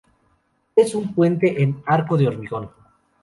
[0.75, 2.71] Es un puente en arco de hormigón.